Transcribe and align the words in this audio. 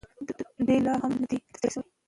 دی 0.65 0.77
لا 0.85 0.93
هم 1.01 1.13
نه 1.21 1.25
دی 1.29 1.37
ستړی 1.55 1.69
شوی. 1.73 1.89